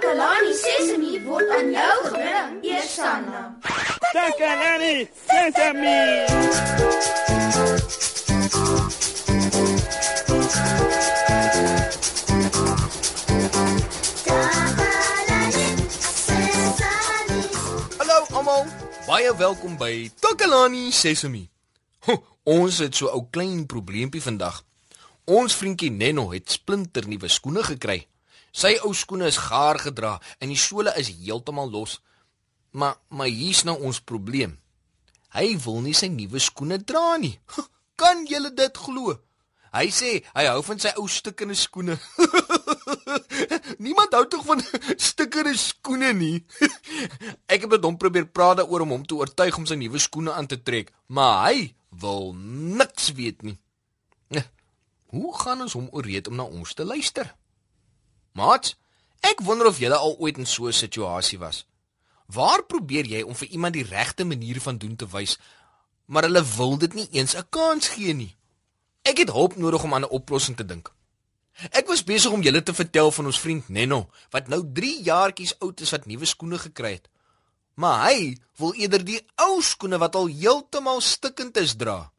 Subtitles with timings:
[0.00, 3.40] Takalani Sesemi word aan jou gebring, Eersanna.
[4.14, 6.24] Takalani Sesemi.
[17.98, 18.64] Hallo almal,
[19.04, 21.44] baie welkom by Takalani Sesemi.
[22.08, 24.64] Ho, ons het so 'n ou klein probleempie vandag.
[25.24, 28.09] Ons vriendjie Nenno het splinter nuwe skoene gekry.
[28.52, 32.00] Sy ou skoene is gaar gedra en die sole is heeltemal los.
[32.72, 34.58] Maar maar hier's nou ons probleem.
[35.34, 37.36] Hy wil nie sy nuwe skoene dra nie.
[38.00, 39.14] Kan julle dit glo?
[39.70, 41.94] Hy sê hy hou van sy ou stukkende skoene.
[43.84, 44.62] Niemand hou tog van
[45.10, 46.40] stukkende skoene nie.
[47.52, 50.34] Ek het met hom probeer praat daaroor om hom te oortuig om sy nuwe skoene
[50.34, 51.70] aan te trek, maar hy
[52.02, 53.58] wil niks weet nie.
[55.10, 57.32] Hoe gaan ons hom ooreed om na ons te luister?
[58.32, 58.74] Maat,
[59.20, 61.66] ek wonder of jy al ooit in so 'n situasie was.
[62.26, 65.38] Waar probeer jy om vir iemand die regte manier van doen te wys,
[66.06, 68.36] maar hulle wil dit nie eens 'n kans gee nie?
[69.02, 70.92] Ek het hulp nodig om aan 'n oplossing te dink.
[71.70, 75.58] Ek was besig om julle te vertel van ons vriend Nenno wat nou 3 jaartjies
[75.58, 77.08] oud is wat nuwe skoene gekry het.
[77.74, 82.10] Maar hy wil eerder die ou skoene wat al heeltemal stikkend is dra.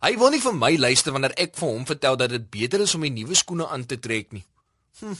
[0.00, 2.94] Hy wil nie vir my luister wanneer ek vir hom vertel dat dit beter is
[2.96, 4.44] om die nuwe skoene aan te trek nie.
[5.00, 5.18] Hm.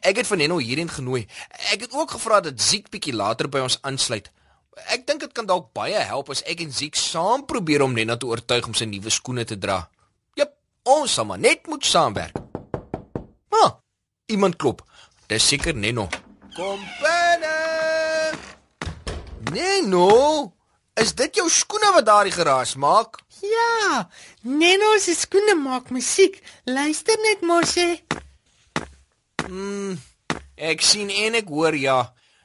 [0.00, 1.26] Ek het van Nenno hierheen genooi.
[1.72, 4.30] Ek het ook gevra dat Ziek bietjie later by ons aansluit.
[4.94, 8.16] Ek dink dit kan dalk baie help as ek en Ziek saam probeer om Nenno
[8.16, 9.82] te oortuig om sy nuwe skoene te dra.
[10.38, 10.54] Jep,
[10.88, 12.38] ons sal maar net moet saamwerk.
[13.52, 13.76] Ah,
[14.32, 14.84] iemand klop.
[15.28, 16.08] Dis seker Nenno.
[16.56, 17.58] Kom binne.
[19.52, 20.52] Nenno,
[21.00, 23.20] is dit jou skoene wat daardie geraas maak?
[23.42, 24.08] Ja,
[24.42, 26.38] Neno se skoene maak musiek.
[26.64, 27.88] Luister net mos hè.
[29.48, 29.96] Mm,
[30.56, 32.00] ek sien en ek hoor ja.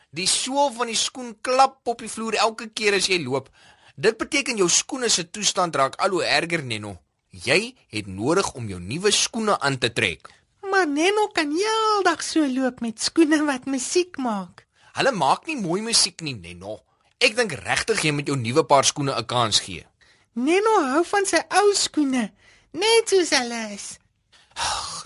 [0.10, 3.50] Die sool van die skoen klap op die vloer elke keer as jy loop.
[3.98, 6.96] Dit beteken jou skoene se toestand raak al hoe erger, Nenno.
[7.30, 10.30] Jy het nodig om jou nuwe skoene aan te trek.
[10.72, 14.66] Maar Neno kan heeldag so loop met skoene wat musiek maak.
[14.98, 16.80] Hulle maak nie mooi musiek nie, Nenno.
[17.18, 19.86] Ek dink regtig jy moet jou nuwe paar skoene 'n kans gee.
[20.34, 22.32] Neno hou van sy ou skoene,
[22.74, 23.98] net soos hulle is.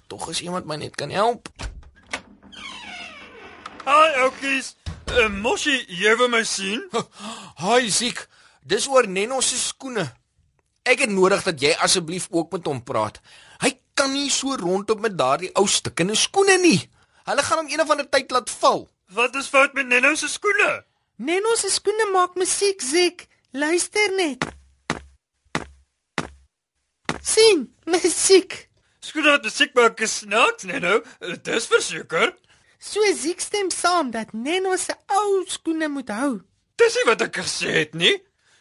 [0.07, 1.47] Tog is iemand my net kan help.
[3.85, 4.75] Hi oukies.
[5.11, 6.83] Uh, Moshi, jy wil my sien?
[7.63, 8.21] Haai Ziek,
[8.63, 10.05] dis oor Nenno se skoene.
[10.87, 13.19] Ek het nodig dat jy asseblief ook met hom praat.
[13.61, 16.79] Hy kan nie so rondop met daardie ou stikkende skoene nie.
[17.27, 18.85] Hulle gaan hom een of ander tyd laat val.
[19.13, 20.71] Wat is fout met Nenno se skoene?
[21.21, 23.27] Neno se skoene maak musiek, Ziek.
[23.53, 24.45] Luister net.
[27.21, 28.55] sien, musiek.
[29.05, 31.01] Skoene wat musiek maak is snaaks, Nenno.
[31.21, 32.31] Uh, Dis verseker.
[32.81, 36.39] So Ziek stem saam dat Neno se ou skoene moet hou.
[36.81, 38.15] Dis nie wat ek gesê het nie.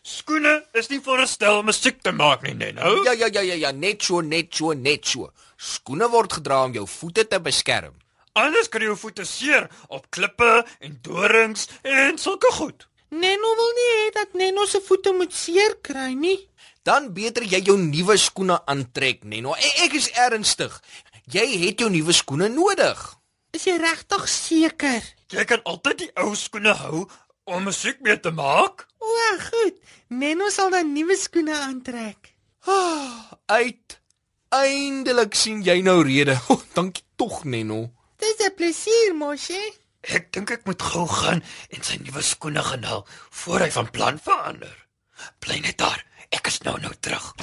[0.04, 2.98] Skoene is nie veronderstel om musiek te maak nie, Nenno.
[3.06, 5.30] Ja ja ja ja ja, net so, net so, net so.
[5.56, 7.94] Skoene word gedra om jou voete te beskerm.
[8.36, 12.88] Anders jy jou voete seer op klippe en dorings en sulke goed.
[13.10, 16.36] Neno wil nie hê dat Neno se voete moet seer kry nie.
[16.84, 19.56] Dan beter jy jou nuwe skoene aantrek, Nenno.
[19.56, 20.76] Ek, ek is ernstig.
[21.32, 23.00] Jy het jou nuwe skoene nodig.
[23.52, 25.06] Is jy regtig seker?
[25.34, 27.06] Jy kan altyd die ou skoene hou
[27.50, 28.86] om musiek mee te maak.
[29.02, 29.14] O,
[29.48, 29.80] goed.
[30.14, 32.34] Neno sal dan nuwe skoene aantrek.
[32.70, 33.98] Ah, uit.
[34.54, 36.38] Eindelik sien jy nou rede.
[36.50, 37.90] Oh, dankie tog, Nenno.
[38.20, 39.70] Dis 'n plesier, mosie.
[40.02, 43.06] Ek dink ek moet gou gaan en sy nuwe skoene gaan haal
[43.42, 44.76] voor hy van plan verander.
[45.40, 46.04] Bly net daar.
[46.30, 47.34] Ek is nou nou terug.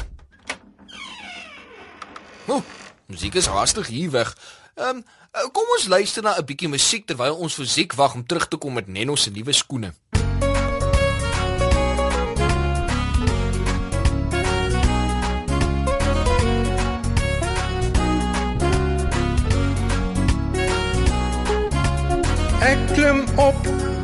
[2.47, 2.63] Oh,
[3.11, 4.31] musiek is haastig hier weg.
[4.75, 5.05] Ehm, um,
[5.51, 8.57] kom ons luister na 'n bietjie musiek terwyl ons vir Ziek wag om terug te
[8.57, 9.93] kom met Nenno se nuwe skoene.
[22.61, 23.55] Ek klim op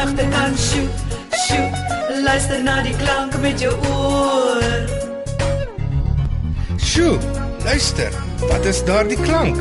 [0.00, 0.90] die regterkant, shoot,
[1.46, 1.74] shoot,
[2.24, 4.62] luister na die klank met jou oor.
[6.80, 7.18] Sjoe,
[7.64, 8.14] luister,
[8.48, 9.58] wat is daardie klank?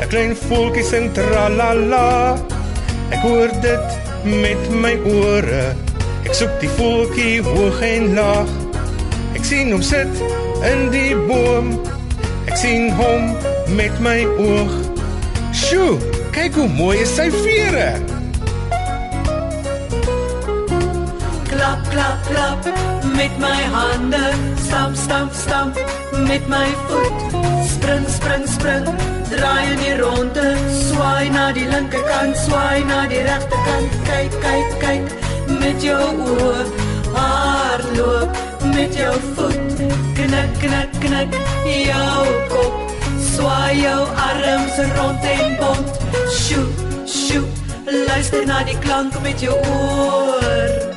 [0.00, 2.36] 'n Klein voeltjie sing tra la la.
[3.12, 3.86] Ek hoor dit
[4.24, 5.74] met my ore.
[6.24, 8.50] Ek soek die voeltjie hoog en laag.
[9.36, 10.22] Ek sien hom sit
[10.66, 11.76] in die boom.
[12.46, 13.36] Ek sien hom
[13.76, 14.72] met my oog.
[15.52, 15.98] Sjoe,
[16.32, 18.09] kyk hoe mooi is sy vere.
[21.60, 22.64] Klap, klap, klap
[23.16, 24.32] met my hande.
[24.56, 25.74] Stamp, stamp, stamp
[26.26, 27.18] met my voet.
[27.68, 28.84] Spring, spring, spring.
[29.28, 30.46] Draai in die ronde.
[30.72, 33.98] Swaai na die linkerkant, swaai na die regterkant.
[34.08, 36.00] Kyk, kyk, kyk met jou
[36.32, 36.64] oë.
[37.18, 38.40] Hardloop
[38.72, 39.82] met jou voet.
[40.16, 41.36] Knik, knik, knik
[41.74, 42.24] jou
[42.54, 42.94] kop.
[43.34, 43.98] Swaai jou
[44.28, 46.00] arms rond en bont.
[46.38, 46.64] Sjoe,
[47.04, 47.44] sjoe.
[48.08, 50.89] Luister na die klank met jou oor.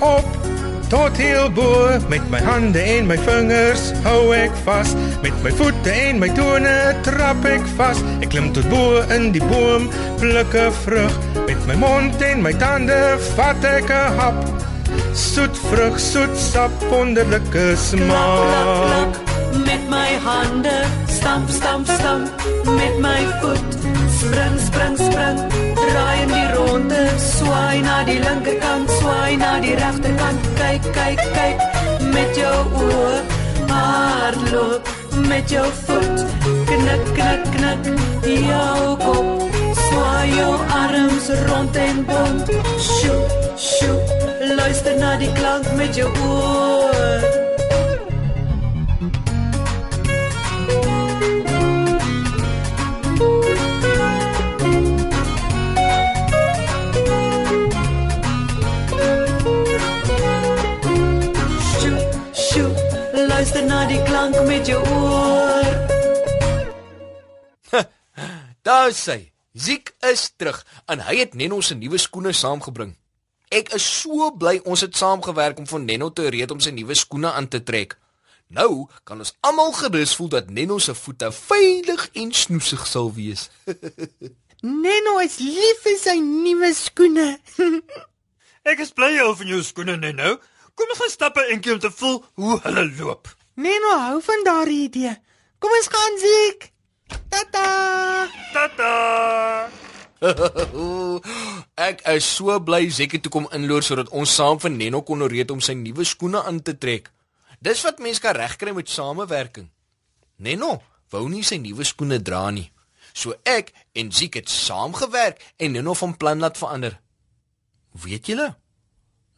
[0.00, 0.26] Op
[0.88, 5.92] tot heel bo met my hande en my vingers hou ek vas met my voete
[5.92, 6.74] en my tone
[7.06, 9.90] trap ek vas ek klim tot bo in die boom
[10.22, 11.14] pluk 'n vrug
[11.46, 13.00] met my mond en my tande
[13.36, 14.44] vat ek 'n hap
[15.12, 19.28] soet vrug soet sap wonderlike Klak, klak, smaak klak
[19.66, 20.84] met my hande.
[21.06, 22.30] Stamp, stamp, stamp
[22.64, 23.74] met my voet.
[24.18, 25.67] Spring, spring, spring.
[25.88, 27.02] Draai in die ronde.
[27.18, 30.48] Swaai na die linkerkant, swaai na die regterkant.
[30.60, 31.58] Kyk, kyk, kyk
[32.14, 33.16] met jou oë.
[33.72, 34.92] Hardloop
[35.28, 36.24] met jou voet.
[36.70, 37.90] Knik, knik, knik
[38.24, 39.48] jou kop.
[39.86, 42.54] Swaai jou arms rond en bont.
[42.90, 43.24] Sjoe,
[43.56, 43.98] sjoe.
[44.56, 47.37] Luister na die klank met jou oë.
[63.48, 65.68] Luister na die klank met jou oor.
[68.66, 69.32] Daar is hy.
[69.56, 72.92] Ziek is terug en hy het Nenno se nuwe skoene saamgebring.
[73.48, 76.96] Ek is so bly ons het saamgewerk om vir Nenno te red om sy nuwe
[76.98, 77.96] skoene aan te trek.
[78.52, 83.48] Nou kan ons almal gerus voel dat Nenno se voete veilig en snoesig sal wees.
[84.84, 87.30] Neno is lief vir sy nuwe skoene.
[88.68, 90.36] Ek is bly jy hou van jou skoene net nou.
[90.76, 93.37] Kom ons gaan stappe eentjie om te voel hoe hulle loop.
[93.58, 95.12] Neno hou van daardie idee.
[95.58, 96.68] Kom ons gaan Ziek.
[97.28, 98.28] Tata.
[98.52, 98.92] Tata.
[101.88, 105.50] Ek is so bly Zekke toe kom inloer sodat ons saam vir Nenno kon red
[105.50, 107.10] om sy nuwe skoene aan te trek.
[107.58, 109.66] Dis wat mense kan regkry met samewerking.
[110.38, 110.76] Nenno
[111.10, 112.68] wou nie sy nuwe skoene dra nie.
[113.10, 117.00] So ek en Ziek het saamgewerk en Nenno van plan laat verander.
[118.06, 118.52] Weet julle?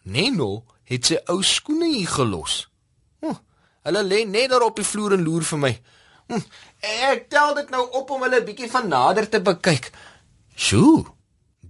[0.05, 2.67] Nenno het sy ou skoene hier gelos.
[3.87, 5.73] Hulle lê net daar op die vloer en loer vir my.
[6.31, 6.43] Hm,
[7.11, 9.91] ek tel dit nou op om hulle bietjie van nader te bekyk.
[10.55, 11.06] Sjoe.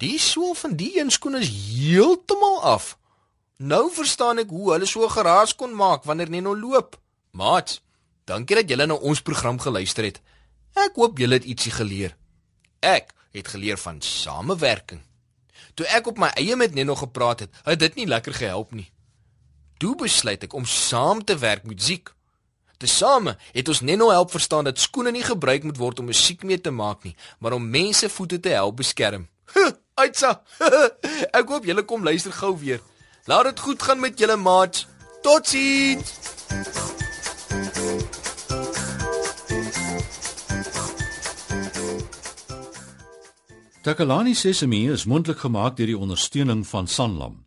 [0.00, 2.96] Die sool van die een skoen is heeltemal af.
[3.60, 6.96] Nou verstaan ek hoe hulle so geraas kon maak wanneer Neno loop.
[7.36, 7.78] Maat,
[8.24, 10.20] dankie dat julle na ons program geluister het.
[10.74, 12.16] Ek hoop julle het ietsie geleer.
[12.80, 15.02] Ek het geleer van samewerking.
[15.76, 18.88] Toe ek op my eie met Neno gepraat het, het dit nie lekker gehelp nie.
[19.80, 22.10] Toe besluit ek om saam te werk met Ziek.
[22.80, 26.60] Tesame het ons Neno help verstaan dat skoene nie gebruik moet word om musiek mee
[26.60, 29.24] te maak nie, maar om mense voete te help beskerm.
[30.02, 30.42] Uitsa.
[31.40, 32.84] Ek hoop julle kom luister gou weer.
[33.24, 34.84] Laat dit goed gaan met julle maats.
[35.24, 36.16] Totsiens.
[43.80, 47.46] Takalani Sesemi is mondelik gemaak deur die ondersteuning van Sanlam.